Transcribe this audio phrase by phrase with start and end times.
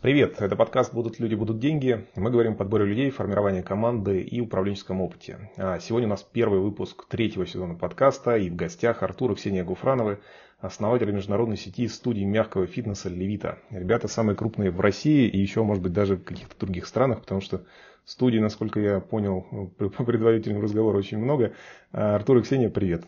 [0.00, 2.06] Привет, это подкаст «Будут люди, будут деньги».
[2.14, 5.50] Мы говорим о подборе людей, формировании команды и управленческом опыте.
[5.56, 9.64] А сегодня у нас первый выпуск третьего сезона подкаста, и в гостях Артур и Ксения
[9.64, 10.20] Гуфрановы,
[10.60, 13.58] основатели международной сети студий мягкого фитнеса «Левита».
[13.70, 17.40] Ребята самые крупные в России и еще, может быть, даже в каких-то других странах, потому
[17.40, 17.64] что
[18.04, 21.54] студий, насколько я понял по предварительному разговору, очень много.
[21.90, 23.02] А, Артур и Ксения, привет.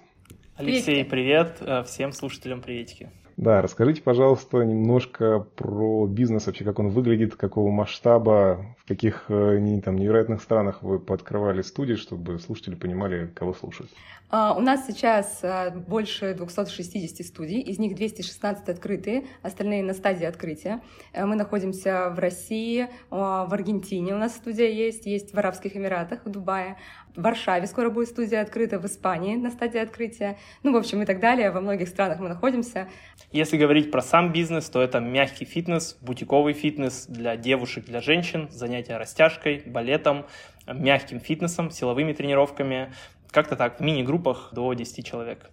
[0.57, 1.63] Алексей, привет.
[1.87, 3.11] Всем слушателям приветики.
[3.41, 9.81] Да, расскажите, пожалуйста, немножко про бизнес, вообще как он выглядит, какого масштаба, в каких э,
[9.83, 13.89] там, невероятных странах вы пооткрывали студии, чтобы слушатели понимали, кого слушать.
[14.31, 20.25] Uh, у нас сейчас uh, больше 260 студий, из них 216 открытые, остальные на стадии
[20.25, 20.83] открытия.
[21.15, 26.27] Uh, мы находимся в России, в Аргентине у нас студия есть, есть в Арабских Эмиратах,
[26.27, 26.77] в Дубае,
[27.17, 31.07] в Варшаве скоро будет студия открыта, в Испании на стадии открытия, ну, в общем, и
[31.07, 31.51] так далее.
[31.51, 32.89] Во многих странах мы находимся.
[33.33, 38.49] Если говорить про сам бизнес, то это мягкий фитнес, бутиковый фитнес для девушек, для женщин,
[38.51, 40.27] занятия растяжкой, балетом,
[40.67, 42.93] мягким фитнесом, силовыми тренировками,
[43.31, 45.51] как-то так, в мини-группах до 10 человек.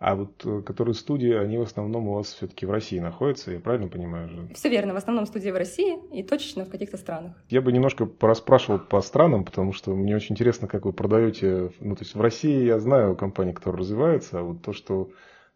[0.00, 3.60] А вот э, которые студии, они в основном у вас все-таки в России находятся, я
[3.60, 4.48] правильно понимаю же?
[4.54, 7.32] Все верно, в основном студии в России и точечно в каких-то странах.
[7.50, 11.72] Я бы немножко пораспрашивал по странам, потому что мне очень интересно, как вы продаете.
[11.80, 15.10] Ну, то есть в России я знаю компании, которые развиваются, а вот то, что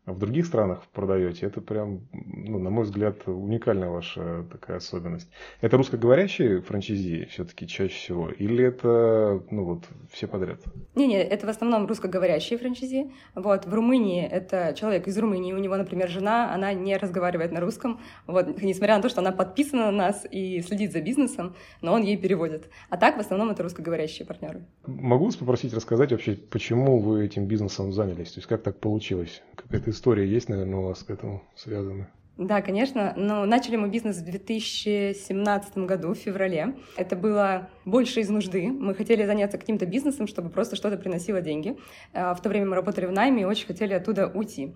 [0.06, 5.28] в других странах продаете, это прям, ну, на мой взгляд, уникальная ваша такая особенность.
[5.60, 10.60] Это русскоговорящие франчайзи все-таки чаще всего, или это, ну вот, все подряд?
[10.94, 13.10] Не-не, это в основном русскоговорящие франчайзи.
[13.34, 17.60] Вот, в Румынии это человек из Румынии, у него, например, жена, она не разговаривает на
[17.60, 21.94] русском, вот, несмотря на то, что она подписана на нас и следит за бизнесом, но
[21.94, 22.68] он ей переводит.
[22.90, 24.66] А так, в основном, это русскоговорящие партнеры.
[24.86, 28.32] Могу вас попросить рассказать вообще, почему вы этим бизнесом занялись?
[28.32, 29.42] То есть, как так получилось?
[29.54, 32.08] Какая-то история есть, наверное, у вас к этому связана?
[32.36, 33.14] Да, конечно.
[33.16, 36.74] Но начали мы бизнес в 2017 году, в феврале.
[36.96, 38.68] Это было больше из нужды.
[38.68, 41.76] Мы хотели заняться каким-то бизнесом, чтобы просто что-то приносило деньги.
[42.12, 44.74] А, в то время мы работали в найме и очень хотели оттуда уйти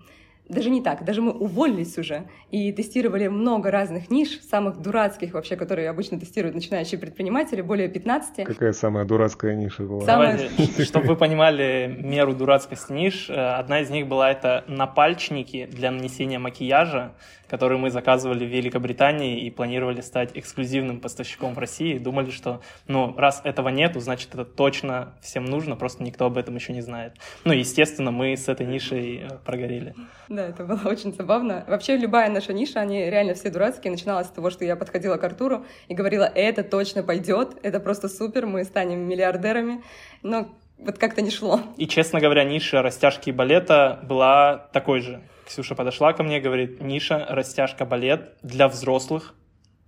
[0.49, 5.55] даже не так, даже мы уволились уже и тестировали много разных ниш, самых дурацких вообще,
[5.55, 8.45] которые обычно тестируют начинающие предприниматели, более 15.
[8.45, 10.01] Какая самая дурацкая ниша была?
[10.01, 10.49] Самая...
[10.83, 16.39] Чтобы вы понимали меру дурацкости ниш, э, одна из них была это напальчники для нанесения
[16.39, 17.13] макияжа,
[17.49, 21.97] которые мы заказывали в Великобритании и планировали стать эксклюзивным поставщиком в России.
[21.97, 26.55] Думали, что, ну, раз этого нету, значит, это точно всем нужно, просто никто об этом
[26.55, 27.13] еще не знает.
[27.43, 29.95] Ну, естественно, мы с этой нишей э, прогорели.
[30.27, 31.65] Да, это было очень забавно.
[31.67, 33.91] Вообще, любая наша ниша, они реально все дурацкие.
[33.91, 38.09] Начиналось с того, что я подходила к Артуру и говорила, это точно пойдет, это просто
[38.09, 39.83] супер, мы станем миллиардерами.
[40.21, 41.59] Но вот как-то не шло.
[41.77, 45.21] И, честно говоря, ниша растяжки и балета была такой же.
[45.49, 49.33] Ксюша подошла ко мне, говорит, ниша, растяжка, балет для взрослых,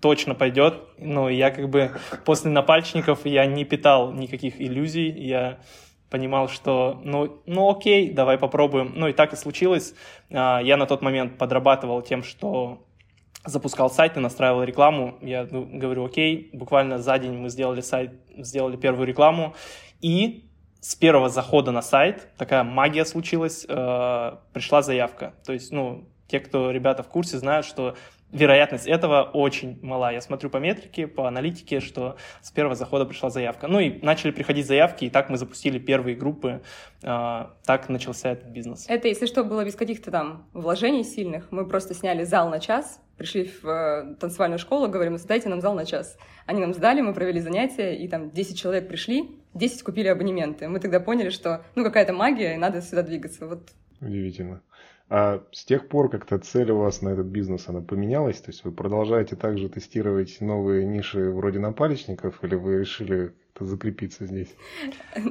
[0.01, 0.79] точно пойдет.
[0.97, 1.91] Но я как бы
[2.25, 5.59] после напальчников я не питал никаких иллюзий, я
[6.09, 8.93] понимал, что ну, ну окей, давай попробуем.
[8.95, 9.93] Ну и так и случилось.
[10.31, 12.87] А, я на тот момент подрабатывал тем, что
[13.45, 15.19] запускал сайт и настраивал рекламу.
[15.21, 19.53] Я ну, говорю, окей, буквально за день мы сделали сайт, сделали первую рекламу.
[20.01, 20.50] И
[20.81, 25.33] с первого захода на сайт такая магия случилась, э, пришла заявка.
[25.45, 27.95] То есть, ну, те, кто ребята в курсе, знают, что
[28.31, 30.11] вероятность этого очень мала.
[30.11, 33.67] Я смотрю по метрике, по аналитике, что с первого захода пришла заявка.
[33.67, 36.61] Ну и начали приходить заявки, и так мы запустили первые группы,
[37.03, 38.85] э, так начался этот бизнес.
[38.87, 41.51] Это, если что, было без каких-то там вложений сильных.
[41.51, 45.75] Мы просто сняли зал на час, пришли в э, танцевальную школу, говорим, сдайте нам зал
[45.75, 46.17] на час.
[46.47, 50.67] Они нам сдали, мы провели занятия, и там 10 человек пришли, 10 купили абонементы.
[50.67, 53.45] Мы тогда поняли, что ну какая-то магия, и надо сюда двигаться.
[53.45, 53.69] Вот.
[54.01, 54.61] Удивительно.
[55.09, 58.41] А с тех пор как-то цель у вас на этот бизнес, она поменялась?
[58.41, 64.55] То есть вы продолжаете также тестировать новые ниши вроде напалечников, или вы решили закрепиться здесь?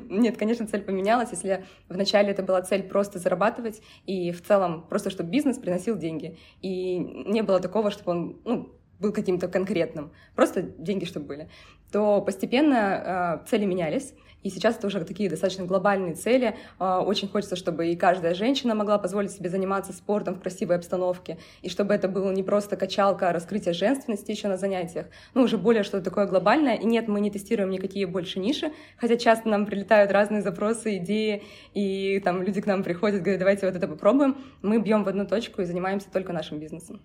[0.08, 1.30] Нет, конечно, цель поменялась.
[1.32, 6.38] Если вначале это была цель просто зарабатывать, и в целом просто, чтобы бизнес приносил деньги.
[6.62, 11.48] И не было такого, чтобы он ну, был каким-то конкретным, просто деньги, чтобы были,
[11.90, 14.14] то постепенно э, цели менялись.
[14.42, 16.56] И сейчас это уже такие достаточно глобальные цели.
[16.78, 21.38] А, очень хочется, чтобы и каждая женщина могла позволить себе заниматься спортом в красивой обстановке,
[21.62, 25.58] и чтобы это было не просто качалка, а раскрытие женственности еще на занятиях, ну, уже
[25.58, 26.76] более что-то такое глобальное.
[26.76, 31.42] И нет, мы не тестируем никакие больше ниши, хотя часто нам прилетают разные запросы, идеи,
[31.74, 34.38] и там люди к нам приходят, говорят, давайте вот это попробуем.
[34.62, 37.00] Мы бьем в одну точку и занимаемся только нашим бизнесом.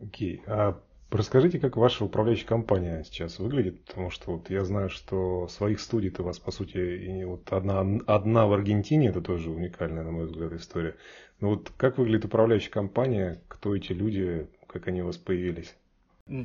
[0.00, 0.36] Окей.
[0.36, 0.40] Okay.
[0.46, 5.80] А Расскажите, как ваша управляющая компания сейчас выглядит, потому что вот я знаю, что своих
[5.80, 10.10] студий-то у вас, по сути, и вот одна, одна в Аргентине, это тоже уникальная, на
[10.10, 10.96] мой взгляд, история.
[11.40, 15.74] Но вот как выглядит управляющая компания, кто эти люди, как они у вас появились?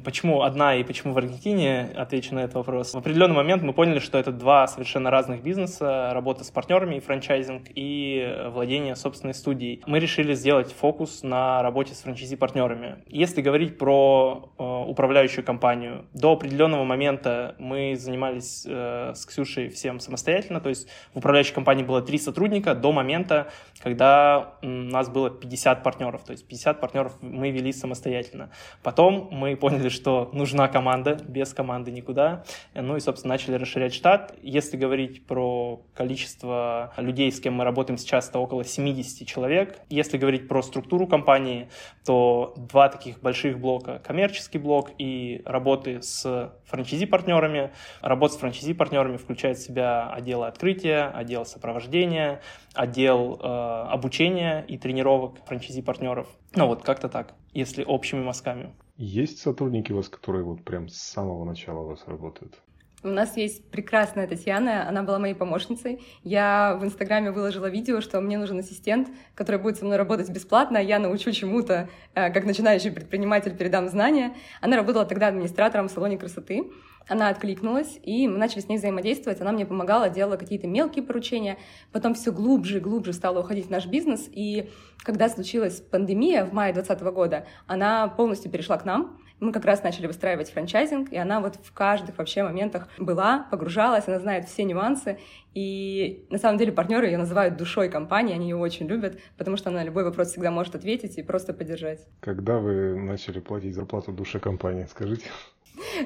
[0.05, 1.91] Почему одна и почему в Аргентине?
[1.97, 2.93] Отвечу на этот вопрос.
[2.93, 6.11] В определенный момент мы поняли, что это два совершенно разных бизнеса.
[6.13, 9.83] Работа с партнерами и франчайзинг, и владение собственной студией.
[9.85, 13.03] Мы решили сделать фокус на работе с франчайзи-партнерами.
[13.07, 19.99] Если говорить про э, управляющую компанию, до определенного момента мы занимались э, с Ксюшей всем
[19.99, 20.61] самостоятельно.
[20.61, 23.51] То есть в управляющей компании было три сотрудника до момента,
[23.81, 26.23] когда у нас было 50 партнеров.
[26.23, 28.49] То есть 50 партнеров мы вели самостоятельно.
[28.81, 32.43] Потом мы поняли, поняли, что нужна команда, без команды никуда.
[32.75, 34.35] Ну и, собственно, начали расширять штат.
[34.43, 39.79] Если говорить про количество людей, с кем мы работаем сейчас, это около 70 человек.
[39.89, 41.69] Если говорить про структуру компании,
[42.05, 43.99] то два таких больших блока.
[44.05, 47.71] Коммерческий блок и работы с франчайзи-партнерами.
[48.01, 52.41] Работа с франчайзи-партнерами включает в себя отделы открытия, отдел сопровождения,
[52.75, 53.47] отдел э,
[53.89, 56.27] обучения и тренировок франчайзи-партнеров.
[56.55, 58.71] Ну вот как-то так, если общими мазками.
[58.97, 62.59] Есть сотрудники у вас, которые вот прям с самого начала у вас работают?
[63.03, 66.01] У нас есть прекрасная Татьяна, она была моей помощницей.
[66.23, 70.77] Я в Инстаграме выложила видео, что мне нужен ассистент, который будет со мной работать бесплатно,
[70.77, 74.33] я научу чему-то, э, как начинающий предприниматель передам знания.
[74.61, 76.71] Она работала тогда администратором в салоне красоты.
[77.09, 79.41] Она откликнулась, и мы начали с ней взаимодействовать.
[79.41, 81.57] Она мне помогала, делала какие-то мелкие поручения.
[81.91, 84.29] Потом все глубже и глубже стала уходить в наш бизнес.
[84.31, 84.69] И
[85.03, 89.19] когда случилась пандемия в мае 2020 года, она полностью перешла к нам.
[89.43, 94.07] Мы как раз начали выстраивать франчайзинг, и она вот в каждых вообще моментах была, погружалась,
[94.07, 95.19] она знает все нюансы.
[95.53, 99.69] И на самом деле партнеры ее называют душой компании, они ее очень любят, потому что
[99.69, 102.07] она на любой вопрос всегда может ответить и просто поддержать.
[102.21, 105.25] Когда вы начали платить зарплату душе компании, скажите?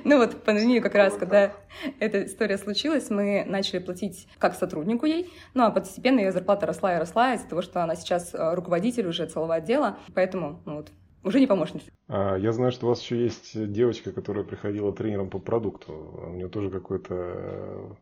[0.04, 1.54] Ну вот в пандемию как раз, когда
[2.00, 6.95] эта история случилась, мы начали платить как сотруднику ей, ну а постепенно ее зарплата росла
[6.95, 10.92] и росла из-за того, что она сейчас э, руководитель уже целого отдела, поэтому ну вот
[11.27, 11.91] уже не помощница.
[12.07, 15.94] А, я знаю, что у вас еще есть девочка, которая приходила тренером по продукту.
[16.27, 17.97] У нее тоже какой-то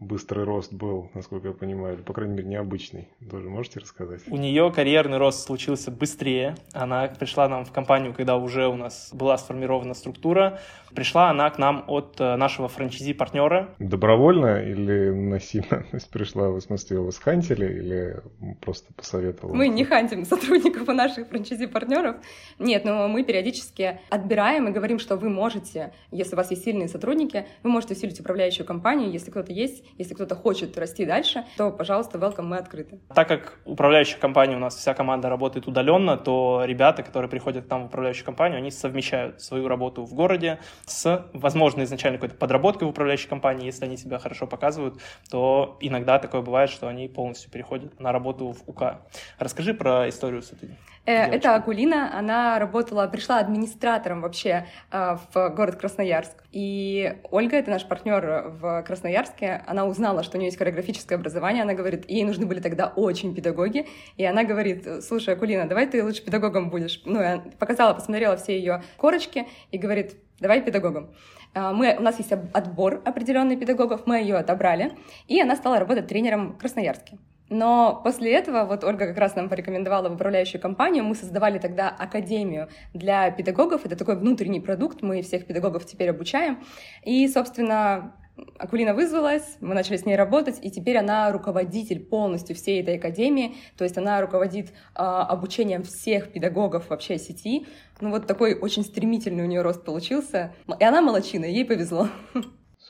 [0.00, 3.08] быстрый рост был, насколько я понимаю, или, по крайней мере, необычный.
[3.30, 4.22] Тоже можете рассказать?
[4.28, 6.56] У нее карьерный рост случился быстрее.
[6.72, 10.58] Она пришла нам в компанию, когда уже у нас была сформирована структура.
[10.94, 13.74] Пришла она к нам от э, нашего франчайзи-партнера.
[13.78, 15.68] Добровольно или насильно?
[15.68, 18.22] То есть пришла, в смысле, вы схантили или
[18.62, 19.54] просто посоветовала?
[19.54, 22.16] Мы не хантим сотрудников у наших франчайзи-партнеров.
[22.58, 26.88] Нет, но мы периодически отбираем и говорим, что вы можете, если у вас есть сильные
[26.88, 31.70] сотрудники, вы можете усилить управляющую компанию, если кто-то есть, если кто-то хочет расти дальше, то,
[31.70, 33.00] пожалуйста, welcome, мы открыты.
[33.14, 37.70] Так как управляющая компания у нас вся команда работает удаленно, то ребята, которые приходят к
[37.70, 42.86] нам в управляющую компанию, они совмещают свою работу в городе с, возможно, изначально какой-то подработкой
[42.86, 43.66] в управляющей компании.
[43.66, 45.00] Если они себя хорошо показывают,
[45.30, 49.00] то иногда такое бывает, что они полностью переходят на работу в УК.
[49.38, 50.70] Расскажи про историю с этой
[51.06, 56.44] Э, это Акулина, она работала, пришла администратором вообще э, в город Красноярск.
[56.52, 61.62] И Ольга, это наш партнер в Красноярске, она узнала, что у нее есть хореографическое образование,
[61.62, 63.86] она говорит, ей нужны были тогда очень педагоги,
[64.16, 67.02] и она говорит, слушай, Акулина, давай ты лучше педагогом будешь.
[67.04, 71.10] Ну, я показала, посмотрела все ее корочки и говорит, давай педагогом.
[71.54, 74.92] Э, мы, у нас есть отбор определенных педагогов, мы ее отобрали,
[75.28, 77.18] и она стала работать тренером в Красноярске.
[77.50, 81.88] Но после этого, вот Ольга как раз нам порекомендовала в управляющую компанию, мы создавали тогда
[81.88, 86.62] академию для педагогов, это такой внутренний продукт, мы всех педагогов теперь обучаем.
[87.02, 88.14] И, собственно,
[88.58, 93.56] Акулина вызвалась, мы начали с ней работать, и теперь она руководитель полностью всей этой академии,
[93.76, 97.66] то есть она руководит э, обучением всех педагогов вообще сети.
[98.00, 102.08] Ну вот такой очень стремительный у нее рост получился, и она молочина, ей повезло.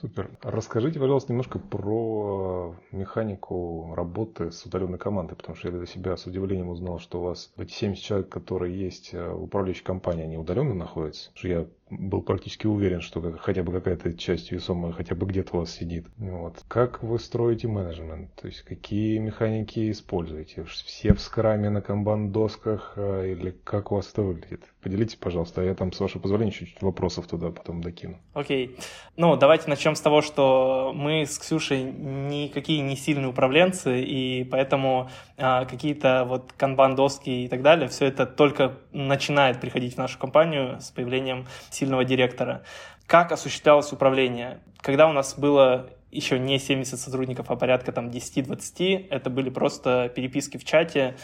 [0.01, 0.31] Супер.
[0.41, 6.25] Расскажите, пожалуйста, немножко про механику работы с удаленной командой, потому что я для себя с
[6.25, 10.39] удивлением узнал, что у вас эти 70 человек, которые есть э, в управляющей компании, они
[10.39, 11.31] удаленно находятся.
[11.35, 15.61] Что я был практически уверен, что хотя бы какая-то часть весомая хотя бы где-то у
[15.61, 16.07] вас сидит.
[16.19, 16.63] Вот.
[16.69, 18.35] Как вы строите менеджмент?
[18.35, 20.65] То есть какие механики используете?
[20.65, 24.63] Все в скраме на камбан-досках э, или как у вас это выглядит?
[24.83, 28.19] Поделитесь, пожалуйста, а я там, с вашего позволения, чуть-чуть вопросов туда потом докину.
[28.33, 28.69] Окей.
[28.69, 28.85] Okay.
[29.17, 35.11] Ну, давайте начнем с того, что мы с Ксюшей никакие не сильные управленцы, и поэтому
[35.37, 40.81] а, какие-то вот канбан-доски и так далее, все это только начинает приходить в нашу компанию
[40.81, 41.47] с появлением
[41.81, 42.63] сильного директора.
[43.07, 44.61] Как осуществлялось управление?
[44.81, 50.13] Когда у нас было еще не 70 сотрудников, а порядка там 10-20, это были просто
[50.15, 51.17] переписки в чате,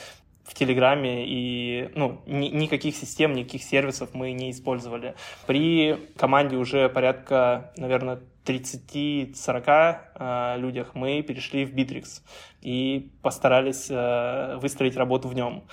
[0.45, 5.15] в Телеграме, и ну, ни, никаких систем, никаких сервисов мы не использовали.
[5.47, 12.23] При команде уже порядка, наверное, 30-40 э, людях мы перешли в Bittrex
[12.63, 15.65] и постарались э, выстроить работу в нем.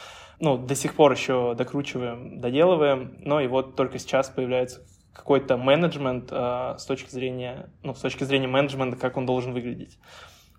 [0.43, 4.81] Ну, до сих пор еще докручиваем, доделываем, но и вот только сейчас появляются
[5.13, 9.97] какой-то менеджмент э, с точки зрения, ну, с точки зрения менеджмента, как он должен выглядеть.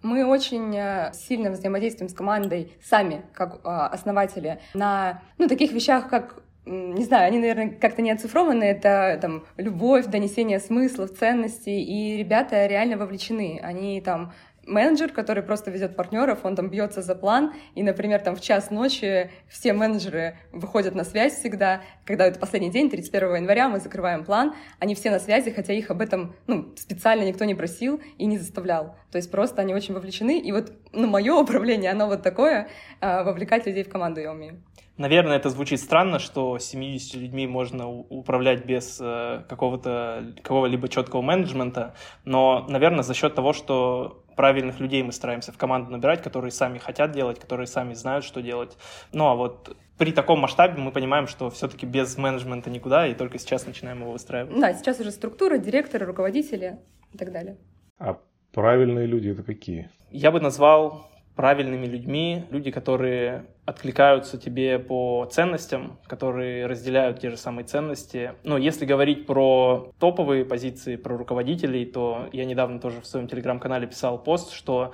[0.02, 6.08] Мы очень э, сильно взаимодействуем с командой сами, как э, основатели, на ну, таких вещах,
[6.08, 12.16] как не знаю, они, наверное, как-то не оцифрованы, это там любовь, донесение смыслов, ценностей, и
[12.16, 13.60] ребята реально вовлечены.
[13.62, 14.32] Они там
[14.66, 18.70] менеджер, который просто везет партнеров, он там бьется за план, и, например, там в час
[18.70, 24.24] ночи все менеджеры выходят на связь всегда, когда это последний день, 31 января, мы закрываем
[24.24, 28.26] план, они все на связи, хотя их об этом ну, специально никто не просил и
[28.26, 28.96] не заставлял.
[29.10, 32.68] То есть просто они очень вовлечены, и вот ну, мое управление, оно вот такое,
[33.00, 34.62] а, вовлекать людей в команду я умею.
[34.96, 41.94] Наверное, это звучит странно, что 70 людьми можно управлять без э, какого-то какого-либо четкого менеджмента,
[42.24, 46.78] но, наверное, за счет того, что правильных людей мы стараемся в команду набирать, которые сами
[46.78, 48.76] хотят делать, которые сами знают, что делать.
[49.12, 53.38] Ну а вот при таком масштабе мы понимаем, что все-таки без менеджмента никуда, и только
[53.38, 54.58] сейчас начинаем его выстраивать.
[54.58, 56.78] Да, сейчас уже структура, директоры, руководители
[57.12, 57.58] и так далее.
[57.98, 58.18] А
[58.52, 59.90] правильные люди это какие?
[60.10, 67.36] Я бы назвал правильными людьми, люди, которые откликаются тебе по ценностям, которые разделяют те же
[67.36, 68.32] самые ценности.
[68.44, 73.86] Но если говорить про топовые позиции, про руководителей, то я недавно тоже в своем телеграм-канале
[73.86, 74.92] писал пост, что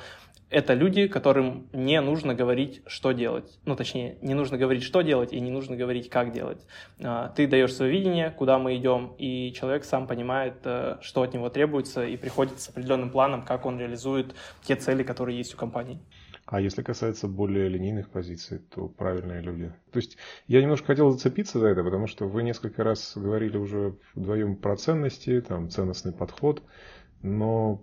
[0.50, 3.58] это люди, которым не нужно говорить, что делать.
[3.64, 6.66] Ну, точнее, не нужно говорить, что делать, и не нужно говорить, как делать.
[7.02, 11.32] А, ты даешь свое видение, куда мы идем, и человек сам понимает, э, что от
[11.34, 15.56] него требуется, и приходит с определенным планом, как он реализует те цели, которые есть у
[15.56, 16.00] компании.
[16.50, 19.72] А если касается более линейных позиций, то правильные люди.
[19.92, 20.16] То есть
[20.48, 24.76] я немножко хотел зацепиться за это, потому что вы несколько раз говорили уже вдвоем про
[24.76, 26.64] ценности, там ценностный подход,
[27.22, 27.80] но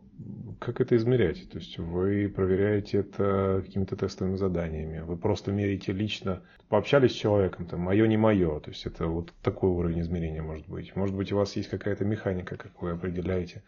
[0.60, 1.50] как это измерять?
[1.50, 7.68] То есть вы проверяете это какими-то тестовыми заданиями, вы просто меряете лично, пообщались с человеком,
[7.68, 10.94] там, мое не мое, то есть это вот такой уровень измерения может быть.
[10.94, 13.64] Может быть у вас есть какая-то механика, как вы определяете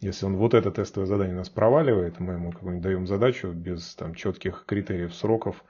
[0.00, 4.14] если он вот это тестовое задание нас проваливает, мы ему какую-нибудь даем задачу без там,
[4.14, 5.64] четких критериев, сроков,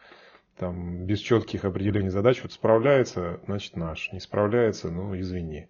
[0.58, 5.68] там, без четких определений задач, вот справляется, значит наш, не справляется, ну извини.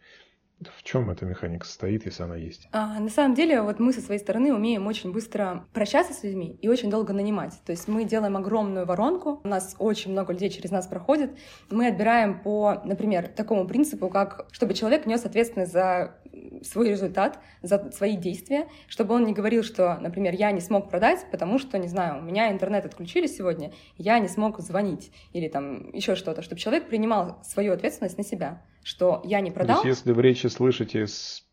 [0.60, 2.68] В чем эта механика состоит, если она есть?
[2.72, 6.58] А, на самом деле, вот мы со своей стороны умеем очень быстро прощаться с людьми
[6.62, 7.60] и очень долго нанимать.
[7.66, 11.36] То есть мы делаем огромную воронку, у нас очень много людей через нас проходит.
[11.70, 16.16] Мы отбираем по, например, такому принципу, как чтобы человек нес ответственность за
[16.62, 21.26] свой результат, за свои действия, чтобы он не говорил, что, например, я не смог продать,
[21.30, 25.90] потому что, не знаю, у меня интернет отключили сегодня, я не смог звонить или там
[25.92, 29.82] еще что-то, чтобы человек принимал свою ответственность на себя, что я не продал.
[29.82, 31.06] То есть, если в речи слышите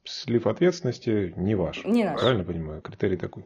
[0.03, 1.83] слив ответственности, не ваш.
[1.85, 2.19] Не наш.
[2.19, 2.81] Правильно понимаю?
[2.81, 3.45] Критерий такой.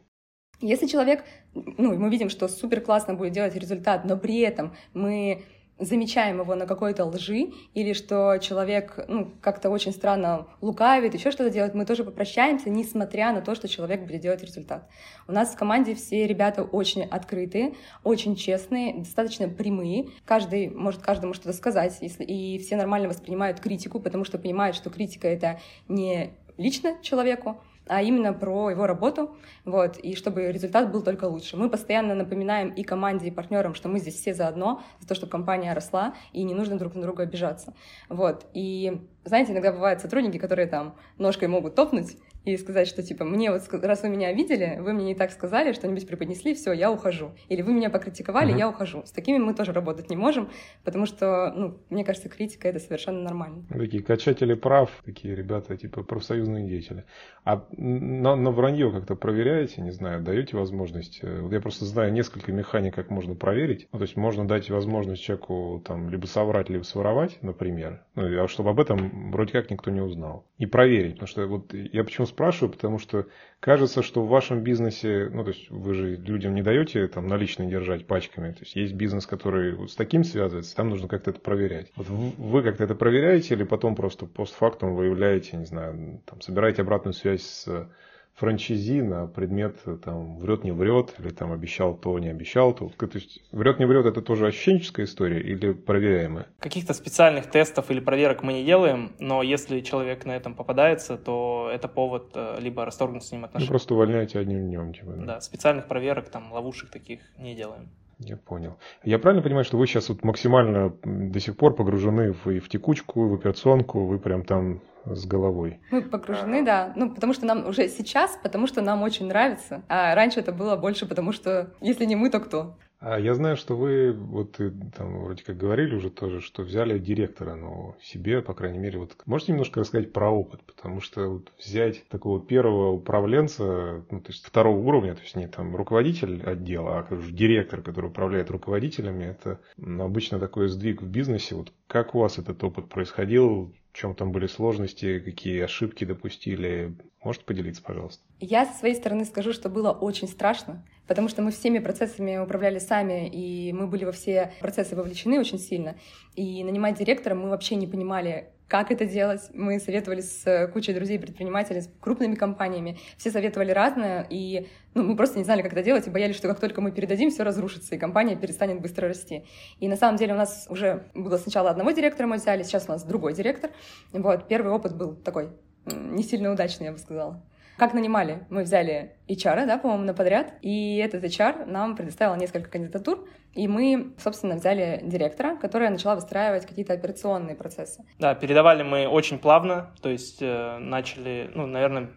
[0.60, 1.22] Если человек,
[1.54, 5.44] ну, мы видим, что супер классно будет делать результат, но при этом мы
[5.78, 11.50] замечаем его на какой-то лжи, или что человек ну, как-то очень странно лукавит, еще что-то
[11.50, 14.88] делает, мы тоже попрощаемся, несмотря на то, что человек будет делать результат.
[15.28, 20.08] У нас в команде все ребята очень открытые, очень честные, достаточно прямые.
[20.24, 24.90] Каждый может каждому что-то сказать, если, и все нормально воспринимают критику, потому что понимают, что
[24.90, 31.02] критика— это не лично человеку, а именно про его работу, вот, и чтобы результат был
[31.02, 31.56] только лучше.
[31.56, 35.30] Мы постоянно напоминаем и команде, и партнерам, что мы здесь все заодно, за то, чтобы
[35.30, 37.74] компания росла, и не нужно друг на друга обижаться.
[38.08, 42.16] Вот, и знаете, иногда бывают сотрудники, которые там ножкой могут топнуть,
[42.46, 45.72] и сказать, что типа мне вот раз вы меня видели, вы мне не так сказали,
[45.72, 47.32] что-нибудь преподнесли, все, я ухожу.
[47.48, 48.58] Или вы меня покритиковали, uh-huh.
[48.58, 49.02] я ухожу.
[49.04, 50.48] С такими мы тоже работать не можем,
[50.84, 53.64] потому что, ну, мне кажется, критика это совершенно нормально.
[53.68, 57.04] Такие качатели прав, такие ребята, типа профсоюзные деятели.
[57.44, 61.20] А на, на вранье как-то проверяете, не знаю, даете возможность?
[61.22, 63.88] Э, вот я просто знаю несколько механик, как можно проверить.
[63.92, 68.46] Ну, то есть можно дать возможность человеку там либо соврать, либо своровать, например, ну, а
[68.46, 70.46] чтобы об этом вроде как никто не узнал.
[70.58, 73.26] И проверить, потому что вот я почему спрашиваю, потому что
[73.60, 77.70] кажется, что в вашем бизнесе, ну, то есть вы же людям не даете там наличные
[77.70, 81.40] держать пачками, то есть есть бизнес, который вот с таким связывается, там нужно как-то это
[81.40, 81.90] проверять.
[81.96, 87.14] Вот вы как-то это проверяете или потом просто постфактум выявляете, не знаю, там, собираете обратную
[87.14, 87.88] связь с
[88.36, 93.08] франчайзи на предмет там врет не врет или там обещал то не обещал то то
[93.14, 96.46] есть врет не врет это тоже ощущенческая история или проверяемая?
[96.58, 101.70] Каких-то специальных тестов или проверок мы не делаем но если человек на этом попадается то
[101.72, 103.68] это повод э, либо расторгнуть с ним отношения.
[103.68, 105.24] Вы просто увольняете одним днем типа да?
[105.24, 108.78] да специальных проверок там ловушек таких не делаем я понял.
[109.04, 112.68] Я правильно понимаю, что вы сейчас вот максимально до сих пор погружены в, и в
[112.68, 115.80] текучку, в операционку, вы прям там с головой?
[115.90, 116.92] Мы погружены, да.
[116.96, 119.82] Ну, потому что нам уже сейчас, потому что нам очень нравится.
[119.88, 122.76] А раньше это было больше, потому что если не мы, то кто?
[122.98, 124.56] А я знаю, что вы вот
[124.96, 129.16] там вроде как говорили уже тоже, что взяли директора но себе, по крайней мере, вот
[129.26, 134.44] можете немножко рассказать про опыт, потому что вот взять такого первого управленца, ну, то есть
[134.44, 139.24] второго уровня, то есть не там руководитель отдела, а как же директор, который управляет руководителями,
[139.24, 141.54] это ну, обычно такой сдвиг в бизнесе.
[141.54, 143.74] Вот как у вас этот опыт происходил?
[143.96, 146.94] В чем там были сложности, какие ошибки допустили?
[147.24, 148.22] Можете поделиться, пожалуйста?
[148.40, 152.78] Я со своей стороны скажу, что было очень страшно, потому что мы всеми процессами управляли
[152.78, 155.96] сами, и мы были во все процессы вовлечены очень сильно.
[156.34, 159.42] И нанимать директора мы вообще не понимали, как это делать.
[159.54, 162.98] Мы советовали с кучей друзей-предпринимателей, с крупными компаниями.
[163.16, 166.48] Все советовали разное, и ну, мы просто не знали, как это делать, и боялись, что
[166.48, 169.44] как только мы передадим, все разрушится, и компания перестанет быстро расти.
[169.78, 172.92] И на самом деле у нас уже было сначала одного директора мы взяли, сейчас у
[172.92, 173.70] нас другой директор.
[174.12, 175.50] Вот, первый опыт был такой
[175.86, 177.42] не сильно удачный, я бы сказала.
[177.76, 178.44] Как нанимали?
[178.48, 183.68] Мы взяли HR, да, по-моему, на подряд, и этот HR нам предоставил несколько кандидатур, и
[183.68, 188.04] мы, собственно, взяли директора, которая начала выстраивать какие-то операционные процессы.
[188.18, 192.10] Да, передавали мы очень плавно, то есть э, начали, ну, наверное,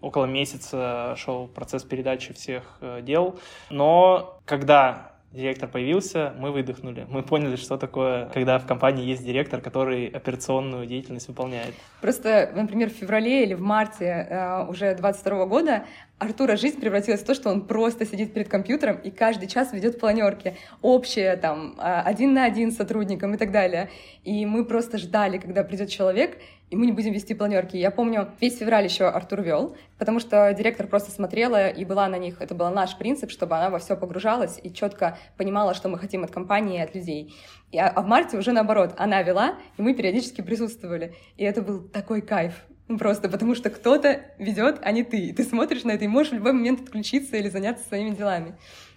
[0.00, 3.38] около месяца шел процесс передачи всех э, дел,
[3.70, 7.06] но когда директор появился, мы выдохнули.
[7.10, 11.74] Мы поняли, что такое, когда в компании есть директор, который операционную деятельность выполняет.
[12.00, 15.84] Просто, например, в феврале или в марте э, уже 22 года
[16.18, 20.00] Артура жизнь превратилась в то, что он просто сидит перед компьютером и каждый час ведет
[20.00, 23.90] планерки общие, там, а, один на один с сотрудником и так далее.
[24.24, 26.38] И мы просто ждали, когда придет человек,
[26.70, 27.76] и мы не будем вести планерки.
[27.76, 32.16] Я помню, весь февраль еще Артур вел, потому что директор просто смотрела и была на
[32.16, 32.40] них.
[32.40, 36.24] Это был наш принцип, чтобы она во все погружалась и четко понимала, что мы хотим
[36.24, 37.34] от компании и от людей.
[37.70, 41.14] И, а, а в марте уже наоборот, она вела, и мы периодически присутствовали.
[41.36, 42.64] И это был такой кайф.
[42.88, 45.18] Ну, просто потому что кто-то ведет, а не ты.
[45.18, 48.54] И ты смотришь на это и можешь в любой момент отключиться или заняться своими делами.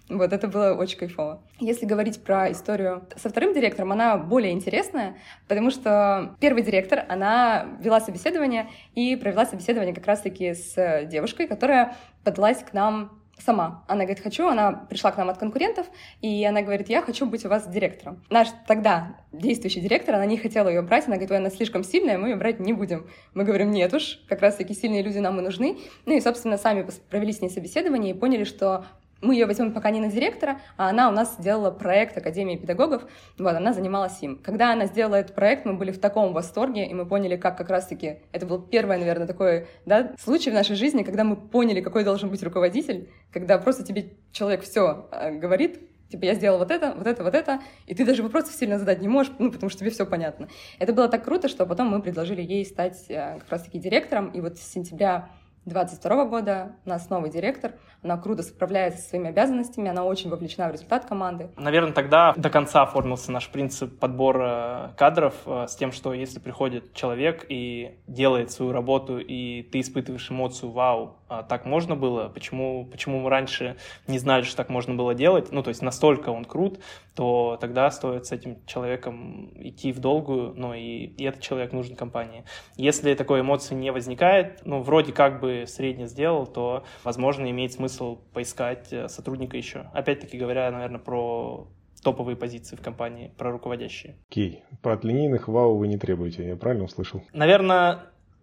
[0.10, 1.42] Вот это было очень кайфово.
[1.60, 7.78] Если говорить про историю со вторым директором, она более интересная, потому что первый директор, она
[7.80, 13.84] вела собеседование и провела собеседование как раз-таки с девушкой, которая подалась к нам сама.
[13.88, 15.88] Она говорит, хочу, она пришла к нам от конкурентов,
[16.22, 18.24] и она говорит, я хочу быть у вас директором.
[18.30, 22.30] Наш тогда действующий директор, она не хотела ее брать, она говорит, она слишком сильная, мы
[22.30, 23.08] ее брать не будем.
[23.34, 25.78] Мы говорим, нет уж, как раз таки сильные люди нам и нужны.
[26.06, 28.86] Ну и, собственно, сами провели с ней собеседование и поняли, что
[29.22, 33.04] мы ее возьмем пока не на директора, а она у нас сделала проект Академии педагогов,
[33.38, 34.38] вот, она занималась им.
[34.38, 37.70] Когда она сделала этот проект, мы были в таком восторге, и мы поняли, как как
[37.70, 42.04] раз-таки, это был первый, наверное, такой да, случай в нашей жизни, когда мы поняли, какой
[42.04, 45.80] должен быть руководитель, когда просто тебе человек все э, говорит,
[46.10, 49.00] Типа, я сделал вот это, вот это, вот это, и ты даже вопросов сильно задать
[49.00, 50.50] не можешь, ну, потому что тебе все понятно.
[50.80, 54.42] Это было так круто, что потом мы предложили ей стать э, как раз-таки директором, и
[54.42, 55.30] вот с сентября
[55.66, 56.72] 2022 года.
[56.86, 61.06] У нас новый директор, она круто справляется со своими обязанностями, она очень вовлечена в результат
[61.06, 61.50] команды.
[61.58, 66.94] Наверное, тогда до конца оформился наш принцип подбора кадров э, с тем, что если приходит
[66.94, 72.30] человек и делает свою работу, и ты испытываешь эмоцию «Вау, а так можно было?
[72.30, 76.30] Почему, почему мы раньше не знали, что так можно было делать?» Ну, то есть настолько
[76.30, 76.80] он крут,
[77.16, 81.96] то тогда стоит с этим человеком идти в долгую, но и, и этот человек нужен
[81.96, 82.44] компании.
[82.76, 88.18] Если такой эмоции не возникает, ну, вроде как бы средне сделал, то, возможно, имеет смысл
[88.34, 89.90] поискать э, сотрудника еще.
[89.94, 91.68] Опять-таки говоря, наверное, про
[92.02, 94.16] топовые позиции в компании, про руководящие.
[94.30, 94.64] Окей.
[94.84, 94.94] Okay.
[94.94, 97.22] От линейных вау вы не требуете, я правильно услышал?
[97.34, 98.00] Наверное,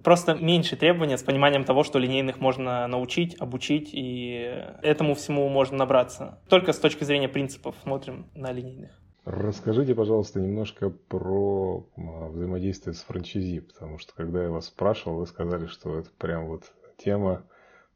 [0.07, 5.79] просто меньше требования с пониманием того, что линейных можно научить, обучить, и этому всему можно
[5.79, 6.39] набраться.
[6.49, 8.93] Только с точки зрения принципов смотрим на линейных.
[9.25, 15.67] Расскажите, пожалуйста, немножко про взаимодействие с франчайзи, потому что когда я вас спрашивал, вы сказали,
[15.67, 16.63] что это прям вот
[16.99, 17.43] тема,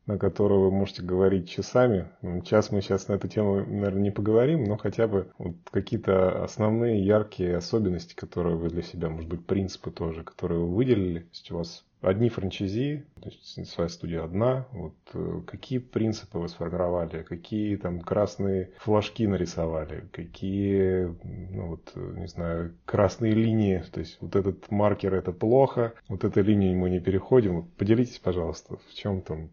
[0.06, 2.08] на которую вы можете говорить часами.
[2.44, 7.06] Час мы сейчас на эту тему, наверное, не поговорим, но хотя бы вот какие-то основные
[7.06, 11.28] яркие особенности, которые вы для себя, может быть, принципы тоже, которые вы выделили.
[11.46, 13.30] То у вас одни франчайзи, то
[13.64, 14.66] своя студия одна.
[14.72, 22.26] Вот э, какие принципы вы сформировали, какие там красные флажки нарисовали, какие, ну вот, не
[22.26, 27.00] знаю, красные линии, то есть вот этот маркер это плохо, вот эту линию мы не
[27.00, 27.64] переходим.
[27.76, 29.50] Поделитесь, пожалуйста, в чем там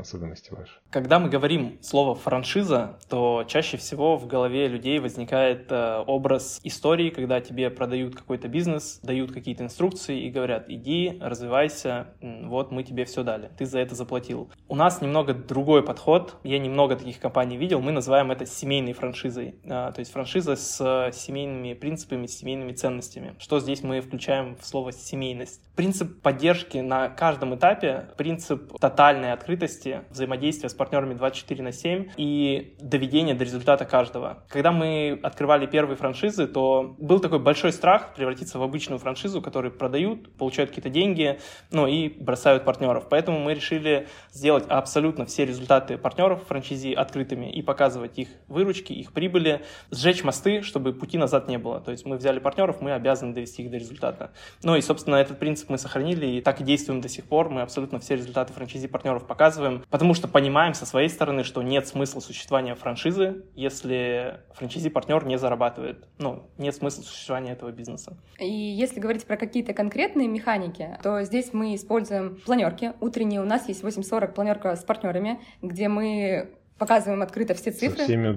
[0.00, 0.72] особенности ваши?
[0.90, 7.10] Когда мы говорим слово франшиза, то чаще всего в голове людей возникает э, образ истории,
[7.10, 13.04] когда тебе продают какой-то бизнес, дают какие-то инструкции и говорят, иди, развивайся, вот мы тебе
[13.04, 14.50] все дали, ты за это заплатил.
[14.68, 19.56] У нас немного другой подход, я немного таких компаний видел, мы называем это семейной франшизой,
[19.62, 23.34] э, то есть франшиза с семейными принципами, семейными ценностями.
[23.38, 25.60] Что здесь мы включаем в слово семейность?
[25.76, 32.10] Принцип поддержки на каждом этапе, принцип тотальной открытости открытости, взаимодействия с партнерами 24 на 7
[32.16, 34.44] и доведения до результата каждого.
[34.48, 39.72] Когда мы открывали первые франшизы, то был такой большой страх превратиться в обычную франшизу, которые
[39.72, 41.38] продают, получают какие-то деньги,
[41.70, 43.06] ну и бросают партнеров.
[43.10, 49.12] Поэтому мы решили сделать абсолютно все результаты партнеров франшизи открытыми и показывать их выручки, их
[49.12, 51.80] прибыли, сжечь мосты, чтобы пути назад не было.
[51.80, 54.30] То есть мы взяли партнеров, мы обязаны довести их до результата.
[54.62, 57.50] Ну и, собственно, этот принцип мы сохранили и так и действуем до сих пор.
[57.50, 59.55] Мы абсолютно все результаты франшизи партнеров показываем,
[59.90, 65.38] потому что понимаем со своей стороны, что нет смысла существования франшизы, если франшизи партнер не
[65.38, 66.06] зарабатывает.
[66.18, 68.16] Ну, нет смысла существования этого бизнеса.
[68.38, 72.92] И если говорить про какие-то конкретные механики, то здесь мы используем планерки.
[73.00, 77.98] Утренние у нас есть 8.40 планерка с партнерами, где мы показываем открыто все цифры.
[77.98, 78.32] Со всеми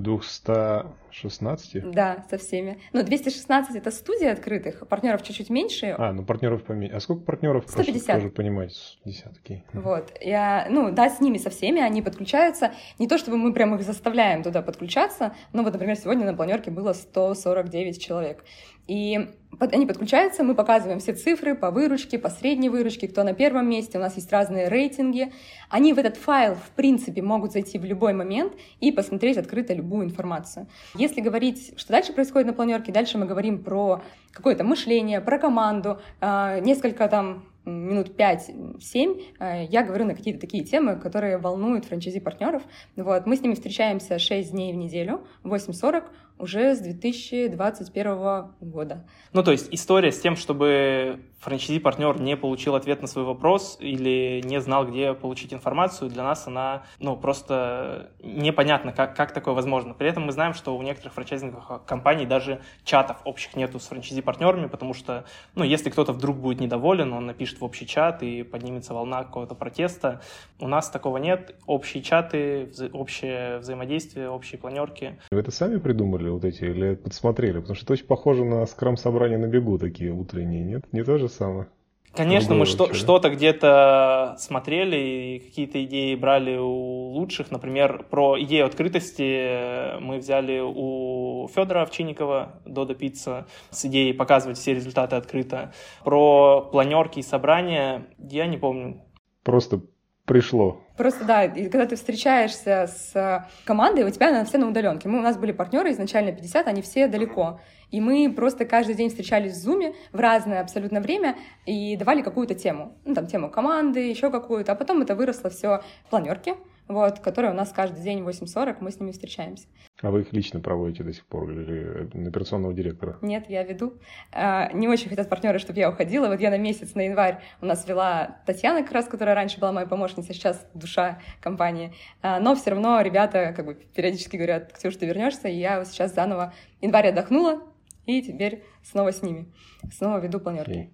[1.12, 1.92] 216?
[1.92, 2.80] Да, со всеми.
[2.94, 5.96] Ну, 216— это студия открытых, партнеров чуть-чуть меньше.
[5.98, 6.96] А, ну партнеров поменьше.
[6.96, 7.66] А сколько партнеров?
[7.68, 8.06] 150.
[8.06, 9.64] Прошу, тоже понимать, десятки.
[9.74, 10.12] Вот.
[10.22, 12.72] Я, ну, да, с ними, со всеми они подключаются.
[12.98, 16.72] Не то, чтобы мы прям их заставляем туда подключаться, но вот, например, сегодня на планерке
[16.72, 18.44] было 149 человек.
[18.90, 23.70] И они подключаются, мы показываем все цифры по выручке, по средней выручке, кто на первом
[23.70, 25.32] месте, у нас есть разные рейтинги.
[25.70, 30.06] Они в этот файл, в принципе, могут зайти в любой момент и посмотреть открыто любую
[30.06, 30.68] информацию.
[30.96, 36.00] Если говорить, что дальше происходит на планерке, дальше мы говорим про какое-то мышление, про команду,
[36.22, 42.64] а, несколько там минут 5-7 а, я говорю на какие-то такие темы, которые волнуют франчайзи-партнеров.
[42.96, 43.26] Вот.
[43.26, 46.04] Мы с ними встречаемся 6 дней в неделю, 8.40,
[46.40, 49.06] уже с 2021 года.
[49.34, 54.42] Ну, то есть история с тем, чтобы франчайзи-партнер не получил ответ на свой вопрос или
[54.44, 59.94] не знал, где получить информацию, для нас она, ну, просто непонятно, как, как такое возможно.
[59.94, 64.68] При этом мы знаем, что у некоторых франчайзинговых компаний даже чатов общих нету с франчайзи-партнерами,
[64.68, 65.26] потому что,
[65.56, 69.56] ну, если кто-то вдруг будет недоволен, он напишет в общий чат и поднимется волна какого-то
[69.56, 70.22] протеста.
[70.60, 71.56] У нас такого нет.
[71.66, 75.20] Общие чаты, вза- общее взаимодействие, общие планерки.
[75.32, 77.60] Вы это сами придумали вот эти или подсмотрели?
[77.60, 80.92] Потому что это очень похоже на скрам-собрание на бегу такие утренние, нет?
[80.92, 81.68] Не то же самое?
[82.14, 87.52] Конечно, мы что, что-то где-то смотрели и какие-то идеи брали у лучших.
[87.52, 94.74] Например, про идею открытости мы взяли у Федора Овчинникова, Дода Пицца, с идеей показывать все
[94.74, 95.72] результаты открыто.
[96.04, 99.04] Про планерки и собрания я не помню.
[99.44, 99.82] Просто
[100.30, 100.80] пришло.
[100.96, 105.10] Просто да, и когда ты встречаешься с командой, у тебя она все на удаленке.
[105.10, 107.60] Мы, у нас были партнеры изначально 50, они все далеко.
[107.90, 112.54] И мы просто каждый день встречались в Зуме в разное абсолютно время и давали какую-то
[112.54, 112.96] тему.
[113.06, 114.74] Ну, там, тему команды, еще какую-то.
[114.74, 116.56] А потом это выросло все в планерке,
[116.90, 119.68] вот, которые у нас каждый день в 8.40, мы с ними встречаемся.
[120.02, 123.20] А вы их лично проводите до сих пор или на операционного директора?
[123.22, 123.94] Нет, я веду.
[124.32, 126.28] А, Не очень хотят партнеры, чтобы я уходила.
[126.28, 129.72] Вот я на месяц, на январь у нас вела Татьяна, как раз, которая раньше была
[129.72, 131.94] моей помощницей, сейчас душа компании.
[132.22, 135.88] А, Но все равно ребята как бы периодически говорят, Ксюш, ты вернешься, и я вот
[135.88, 137.62] сейчас заново январь отдохнула,
[138.08, 139.46] и теперь снова с ними.
[139.94, 140.72] Снова веду планерки.
[140.72, 140.94] Окей.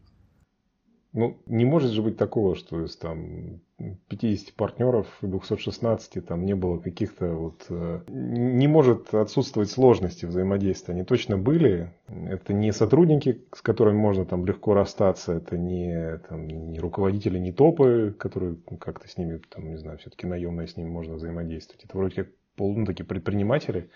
[1.16, 3.62] Ну, не может же быть такого, что из там
[4.10, 7.66] 50 партнеров и 216 там не было каких-то вот...
[7.70, 10.94] э, Не может отсутствовать сложности взаимодействия.
[10.94, 11.94] Они точно были.
[12.10, 15.32] Это не сотрудники, с которыми можно там легко расстаться.
[15.32, 20.28] Это не, там, не руководители, не топы, которые как-то с ними, там, не знаю, все-таки
[20.28, 21.86] наемно с ними можно взаимодействовать.
[21.86, 23.90] Это вроде как пол, ну, такие предприниматели.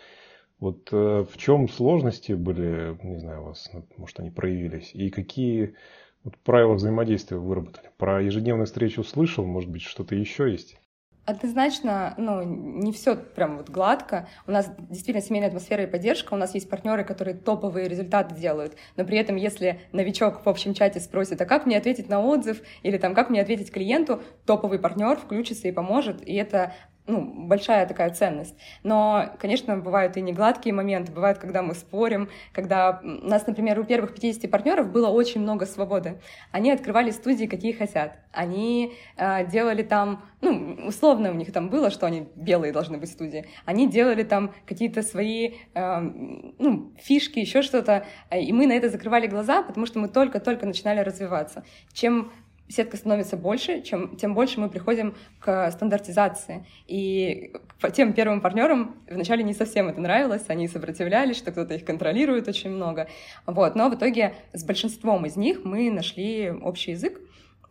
[0.57, 5.75] Вот э, в чем сложности были, не знаю, у вас, может, они проявились, и какие
[6.23, 7.89] вот правила взаимодействия вы выработали?
[7.97, 10.77] Про ежедневную встречу слышал, может быть, что-то еще есть?
[11.25, 14.27] Однозначно, ну, не все прям вот гладко.
[14.47, 16.33] У нас действительно семейная атмосфера и поддержка.
[16.33, 18.75] У нас есть партнеры, которые топовые результаты делают.
[18.97, 22.61] Но при этом, если новичок в общем чате спросит, а как мне ответить на отзыв,
[22.81, 26.27] или там, как мне ответить клиенту, топовый партнер включится и поможет.
[26.27, 26.73] И это
[27.09, 28.55] ну, большая такая ценность.
[28.83, 33.83] Но, конечно, бывают и негладкие моменты, бывают, когда мы спорим, когда у нас, например, у
[33.83, 36.21] первых 50 партнеров было очень много свободы.
[36.51, 38.19] Они открывали студии, какие хотят.
[38.31, 43.09] Они э, делали там, ну, условно у них там было, что они белые должны быть
[43.11, 43.47] студии.
[43.65, 48.05] Они делали там какие-то свои, э, ну, фишки, еще что-то.
[48.31, 51.63] И мы на это закрывали глаза, потому что мы только-только начинали развиваться.
[51.91, 52.31] Чем
[52.69, 56.65] сетка становится больше, чем, тем больше мы приходим к стандартизации.
[56.87, 57.53] И
[57.93, 62.69] тем первым партнерам вначале не совсем это нравилось, они сопротивлялись, что кто-то их контролирует очень
[62.69, 63.07] много.
[63.45, 63.75] Вот.
[63.75, 67.19] Но в итоге с большинством из них мы нашли общий язык,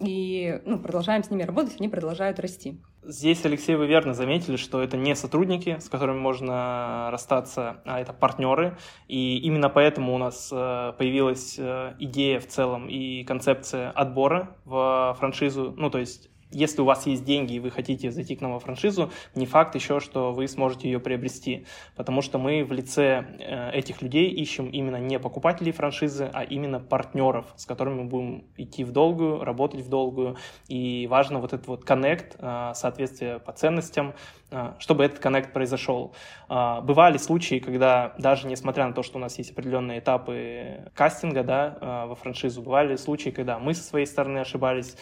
[0.01, 2.81] и ну, продолжаем с ними работать, они продолжают расти.
[3.05, 8.13] Здесь, Алексей, вы верно заметили, что это не сотрудники, с которыми можно расстаться, а это
[8.13, 8.77] партнеры.
[9.07, 15.17] И именно поэтому у нас э, появилась э, идея в целом и концепция отбора в
[15.19, 15.75] франшизу.
[15.77, 18.61] Ну, то есть если у вас есть деньги и вы хотите зайти к нам во
[18.61, 23.71] франшизу, не факт еще, что вы сможете ее приобрести, потому что мы в лице э,
[23.73, 28.85] этих людей ищем именно не покупателей франшизы, а именно партнеров, с которыми мы будем идти
[28.85, 30.37] в долгую, работать в долгую,
[30.69, 34.15] и важно вот этот вот коннект, э, соответствие по ценностям,
[34.51, 36.15] э, чтобы этот коннект произошел.
[36.49, 42.07] Бывали случаи, когда даже несмотря на то, что у нас есть определенные этапы кастинга да,
[42.07, 44.97] во франшизу, бывали случаи, когда мы со своей стороны ошибались,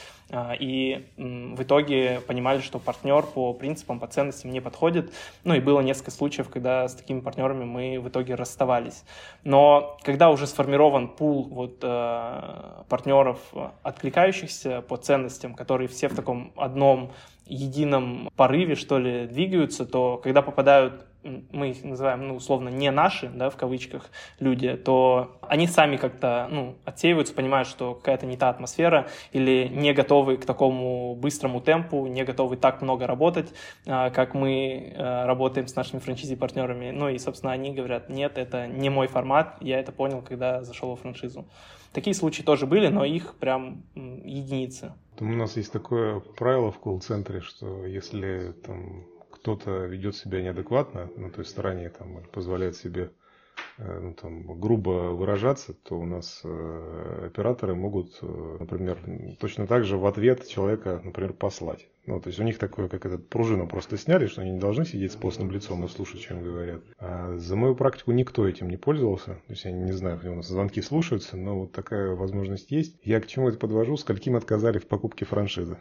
[0.59, 5.13] и в итоге понимали, что партнер по принципам, по ценностям не подходит.
[5.45, 9.05] Ну и было несколько случаев, когда с такими партнерами мы в итоге расставались.
[9.45, 13.39] Но когда уже сформирован пул вот, э, партнеров,
[13.83, 17.13] откликающихся по ценностям, которые все в таком одном
[17.47, 21.07] едином порыве, что ли, двигаются, то когда попадают
[21.53, 26.49] мы их называем, ну, условно, не наши, да, в кавычках, люди, то они сами как-то,
[26.51, 32.07] ну, отсеиваются, понимают, что какая-то не та атмосфера, или не готовы к такому быстрому темпу,
[32.07, 33.53] не готовы так много работать,
[33.87, 36.91] а, как мы а, работаем с нашими франчизи-партнерами.
[36.91, 40.91] Ну, и, собственно, они говорят, нет, это не мой формат, я это понял, когда зашел
[40.91, 41.47] во франшизу.
[41.93, 44.93] Такие случаи тоже были, но их прям единицы.
[45.19, 49.07] У нас есть такое правило в колл-центре, что если там
[49.47, 53.13] кто-то ведет себя неадекватно, ну, то есть заранее там позволяет себе
[53.79, 58.99] э, ну, там, грубо выражаться, то у нас э, операторы могут, э, например,
[59.39, 61.87] точно так же в ответ человека, например, послать.
[62.07, 64.85] Ну, то есть у них такое, как этот пружину просто сняли, что они не должны
[64.85, 66.83] сидеть с постным лицом и слушать, чем говорят.
[66.99, 69.35] А за мою практику никто этим не пользовался.
[69.47, 72.97] То есть я не знаю, у нас звонки слушаются, но вот такая возможность есть.
[73.05, 75.79] Я к чему это подвожу, скольким отказали в покупке франшизы.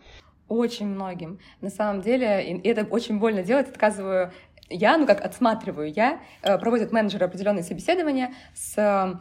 [0.48, 1.40] Очень многим.
[1.62, 4.32] На самом деле, и это очень больно делать, отказываю
[4.70, 9.20] я, ну как отсматриваю я, э, проводят менеджеры определенные собеседования с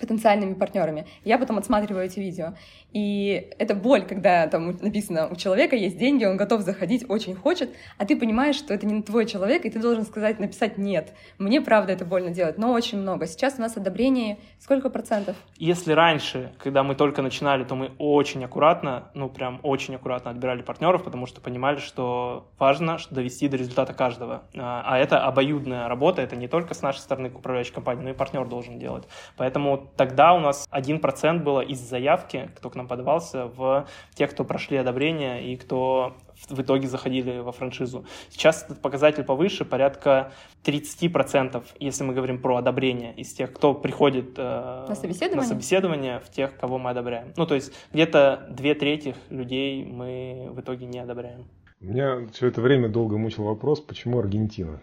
[0.00, 1.06] потенциальными партнерами.
[1.24, 2.54] Я потом отсматриваю эти видео.
[2.92, 7.70] И это боль, когда там написано, у человека есть деньги, он готов заходить, очень хочет,
[7.98, 11.12] а ты понимаешь, что это не твой человек, и ты должен сказать, написать «нет».
[11.38, 13.26] Мне, правда, это больно делать, но очень много.
[13.26, 15.36] Сейчас у нас одобрение сколько процентов?
[15.56, 20.62] Если раньше, когда мы только начинали, то мы очень аккуратно, ну прям очень аккуратно отбирали
[20.62, 24.42] партнеров, потому что понимали, что важно довести до результата каждого.
[24.56, 28.14] А, а это обоюдная работа, это не только с нашей стороны управляющей компании, но и
[28.14, 29.04] партнер должен делать.
[29.36, 34.30] Поэтому тогда у нас один процент было из заявки, кто к нам подавался, в тех,
[34.30, 36.16] кто прошли одобрение и кто
[36.48, 38.04] в итоге заходили во франшизу.
[38.30, 40.32] Сейчас этот показатель повыше, порядка
[40.64, 45.36] 30%, если мы говорим про одобрение, из тех, кто приходит э, на, собеседование?
[45.36, 47.32] на собеседование, в тех, кого мы одобряем.
[47.36, 51.46] Ну, то есть где-то две трети людей мы в итоге не одобряем.
[51.80, 54.82] Меня все это время долго мучил вопрос, почему Аргентина?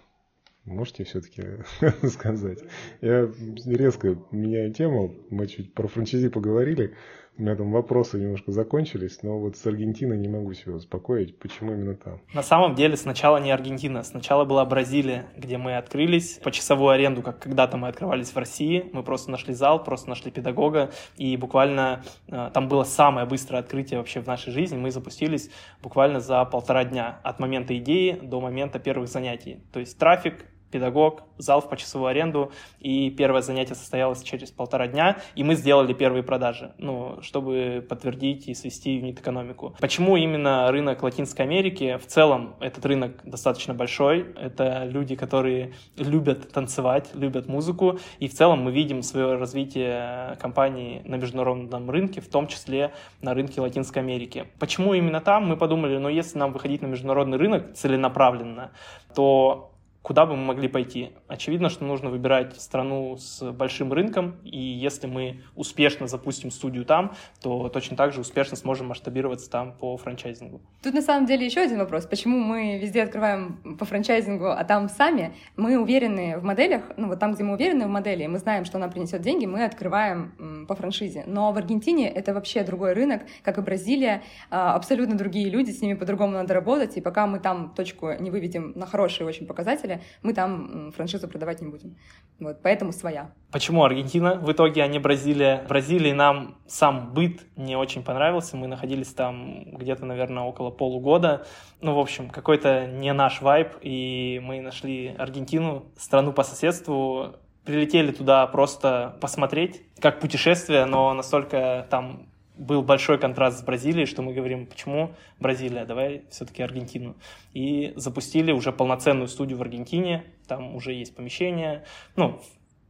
[0.67, 1.43] Можете все-таки
[2.07, 2.59] сказать?
[2.99, 3.29] Я
[3.65, 5.15] резко меняю тему.
[5.29, 6.93] Мы чуть про франчайзи поговорили.
[7.37, 11.37] У меня там вопросы немножко закончились, но вот с Аргентиной не могу себя успокоить.
[11.37, 12.19] Почему именно там?
[12.33, 17.21] На самом деле сначала не Аргентина, сначала была Бразилия, где мы открылись по часовую аренду,
[17.21, 18.89] как когда-то мы открывались в России.
[18.91, 23.99] Мы просто нашли зал, просто нашли педагога, и буквально э, там было самое быстрое открытие
[23.99, 24.75] вообще в нашей жизни.
[24.75, 25.51] Мы запустились
[25.81, 29.61] буквально за полтора дня от момента идеи до момента первых занятий.
[29.71, 35.17] То есть трафик, педагог, зал в почасовую аренду, и первое занятие состоялось через полтора дня,
[35.35, 39.75] и мы сделали первые продажи, ну, чтобы подтвердить и свести юнит-экономику.
[39.79, 41.97] Почему именно рынок Латинской Америки?
[41.97, 48.33] В целом этот рынок достаточно большой, это люди, которые любят танцевать, любят музыку, и в
[48.33, 54.01] целом мы видим свое развитие компании на международном рынке, в том числе на рынке Латинской
[54.01, 54.47] Америки.
[54.59, 55.47] Почему именно там?
[55.47, 58.71] Мы подумали, ну, если нам выходить на международный рынок целенаправленно,
[59.15, 59.71] то
[60.07, 61.11] куда бы мы могли пойти?
[61.27, 67.11] Очевидно, что нужно выбирать страну с большим рынком, и если мы успешно запустим студию там,
[67.41, 70.61] то точно так же успешно сможем масштабироваться там по франчайзингу.
[70.81, 72.05] Тут на самом деле еще один вопрос.
[72.05, 75.35] Почему мы везде открываем по франчайзингу, а там сами?
[75.57, 78.77] Мы уверены в моделях, ну вот там, где мы уверены в модели, мы знаем, что
[78.77, 81.25] она принесет деньги, мы открываем по франшизе.
[81.27, 85.81] Но в Аргентине это вообще другой рынок, как и Бразилия, а, абсолютно другие люди, с
[85.81, 89.96] ними по-другому надо работать, и пока мы там точку не выведем на хорошие очень показатели,
[90.23, 91.95] мы там франшизу продавать не будем.
[92.39, 93.31] Вот, поэтому своя.
[93.51, 95.63] Почему Аргентина в итоге, а не Бразилия?
[95.65, 98.57] В Бразилии нам сам быт не очень понравился.
[98.57, 101.47] Мы находились там где-то, наверное, около полугода.
[101.81, 103.69] Ну, в общем, какой-то не наш вайб.
[103.81, 107.35] И мы нашли Аргентину, страну по соседству.
[107.65, 112.27] Прилетели туда просто посмотреть, как путешествие, но настолько там
[112.57, 117.15] был большой контраст с Бразилией, что мы говорим, почему Бразилия, давай все-таки Аргентину.
[117.53, 121.83] И запустили уже полноценную студию в Аргентине, там уже есть помещение,
[122.15, 122.41] ну,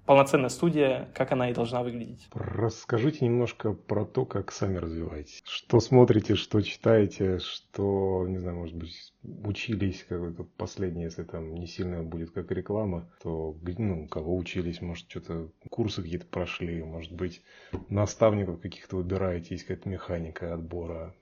[0.07, 2.27] полноценная студия, как она и должна выглядеть.
[2.33, 5.43] Расскажите немножко про то, как сами развиваетесь.
[5.45, 11.67] Что смотрите, что читаете, что, не знаю, может быть, учились какой-то последний, если там не
[11.67, 17.41] сильно будет как реклама, то ну, кого учились, может, что-то курсы какие-то прошли, может быть,
[17.89, 21.13] наставников каких-то выбираете, есть какая-то механика отбора.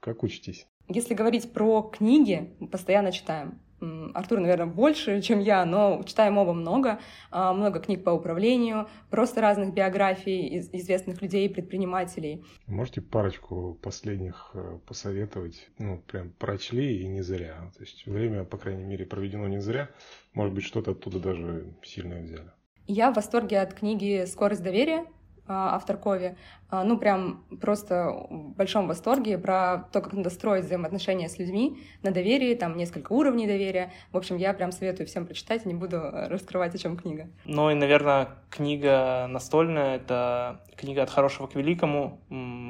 [0.00, 0.66] Как учитесь?
[0.88, 3.58] Если говорить про книги, постоянно читаем.
[3.80, 6.98] Артур, наверное, больше, чем я, но читаем оба много.
[7.30, 12.44] А, много книг по управлению, просто разных биографий известных людей, предпринимателей.
[12.66, 15.68] Можете парочку последних э, посоветовать?
[15.78, 17.70] Ну, прям прочли и не зря.
[17.76, 19.90] То есть время, по крайней мере, проведено не зря.
[20.32, 22.50] Может быть, что-то оттуда даже сильно взяли.
[22.86, 25.06] Я в восторге от книги «Скорость доверия»
[25.48, 26.36] автор Кови,
[26.68, 31.80] а, ну, прям просто в большом восторге про то, как надо строить взаимоотношения с людьми
[32.02, 33.92] на доверии, там несколько уровней доверия.
[34.10, 37.28] В общем, я прям советую всем прочитать, не буду раскрывать, о чем книга.
[37.44, 42.20] Ну и, наверное, книга настольная— это книга «От хорошего к великому»,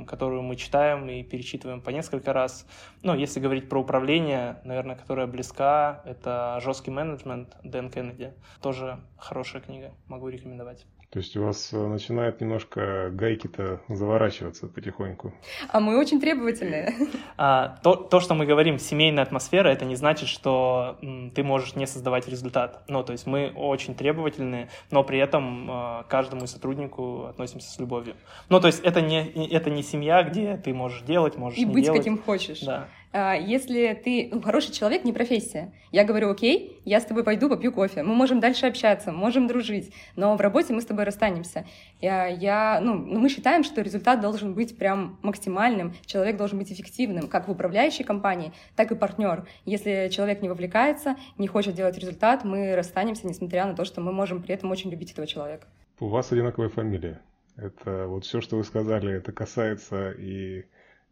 [0.07, 2.67] которую мы читаем и перечитываем по несколько раз.
[3.03, 8.35] Ну, если говорить про управление, наверное, которая близка, это «Жесткий менеджмент» Дэн Кеннеди.
[8.61, 10.87] Тоже хорошая книга, могу рекомендовать.
[11.11, 15.33] То есть у вас э, начинает немножко гайки-то заворачиваться потихоньку.
[15.69, 16.95] А мы очень требовательные.
[17.39, 21.77] А, то, то, что мы говорим, семейная атмосфера, это не значит, что м, ты можешь
[21.77, 22.83] не создавать результат.
[22.89, 28.15] Ну, то есть мы очень требовательные, но при этом э, каждому сотруднику относимся с любовью.
[28.49, 31.73] Ну, то есть это не, это не семья, где ты можешь делать, можешь И не
[31.75, 31.99] быть делать.
[32.01, 32.61] каким хочешь.
[32.61, 32.89] Да.
[33.19, 35.73] А, если ты ну, хороший человек, не профессия.
[35.91, 38.03] Я говорю, окей, я с тобой пойду попью кофе.
[38.03, 41.65] Мы можем дальше общаться, можем дружить, но в работе мы с тобой расстанемся.
[42.03, 46.71] Я, я, ну, ну, мы считаем, что результат должен быть прям максимальным, человек должен быть
[46.71, 49.47] эффективным, как в управляющей компании, так и партнер.
[49.65, 54.13] Если человек не вовлекается, не хочет делать результат, мы расстанемся, несмотря на то, что мы
[54.13, 55.67] можем при этом очень любить этого человека.
[56.01, 57.23] У вас одинаковая фамилия.
[57.57, 60.67] Это вот все, что вы сказали, это касается и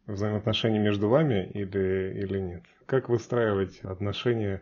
[0.07, 2.63] взаимоотношений между вами или, или нет?
[2.85, 4.61] Как выстраивать отношения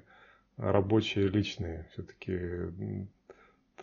[0.58, 1.88] рабочие, личные?
[1.94, 2.40] Все-таки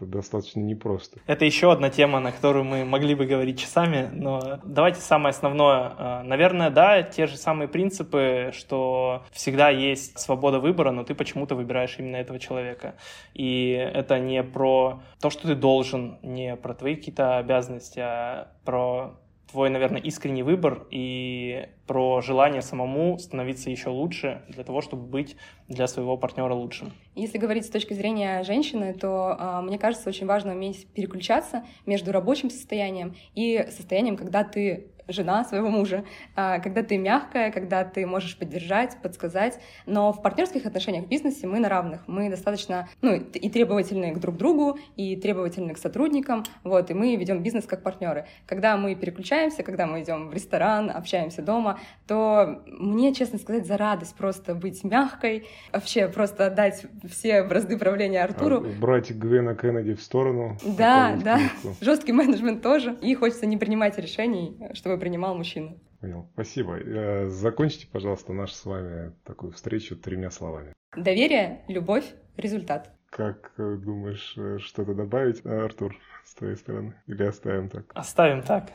[0.00, 1.20] это достаточно непросто.
[1.26, 5.92] Это еще одна тема, на которую мы могли бы говорить часами, но давайте самое основное.
[5.96, 11.54] А, наверное, да, те же самые принципы, что всегда есть свобода выбора, но ты почему-то
[11.54, 12.94] выбираешь именно этого человека.
[13.34, 19.20] И это не про то, что ты должен, не про твои какие-то обязанности, а про
[19.50, 25.36] твой, наверное, искренний выбор и про желание самому становиться еще лучше для того, чтобы быть
[25.68, 26.92] для своего партнера лучшим.
[27.16, 32.12] Если говорить с точки зрения женщины, то э, мне кажется, очень важно уметь переключаться между
[32.12, 36.04] рабочим состоянием и состоянием, когда ты жена своего мужа,
[36.36, 39.60] а, когда ты мягкая, когда ты можешь поддержать, подсказать.
[39.86, 42.02] Но в партнерских отношениях в бизнесе мы на равных.
[42.06, 47.16] Мы достаточно ну, и требовательны к друг другу, и требовательны к сотрудникам, вот, и мы
[47.16, 48.26] ведем бизнес как партнеры.
[48.46, 53.76] Когда мы переключаемся, когда мы идем в ресторан, общаемся дома, то мне, честно сказать, за
[53.76, 58.56] радость просто быть мягкой, вообще просто отдать все бразды правления Артуру.
[58.56, 60.56] А, брать Гвена Кеннеди в сторону.
[60.64, 61.38] Да, да.
[61.80, 62.96] Жесткий менеджмент тоже.
[63.00, 65.76] И хочется не принимать решений, чтобы принимал мужчина.
[66.00, 66.28] Понял.
[66.32, 66.78] Спасибо.
[66.78, 70.72] Э, закончите, пожалуйста, нашу с вами такую встречу тремя словами.
[70.96, 72.04] Доверие, любовь,
[72.36, 72.90] результат.
[73.10, 76.94] Как э, думаешь, э, что-то добавить, Артур, с твоей стороны?
[77.06, 77.90] Или оставим так?
[77.94, 78.70] Оставим так.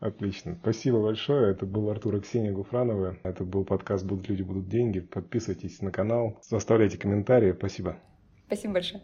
[0.00, 0.56] Отлично.
[0.62, 1.50] Спасибо большое.
[1.50, 3.18] Это был Артур и Ксения Гуфрановы.
[3.24, 5.00] Это был подкаст «Будут люди, будут деньги».
[5.00, 7.52] Подписывайтесь на канал, оставляйте комментарии.
[7.52, 7.96] Спасибо.
[8.46, 9.02] Спасибо большое.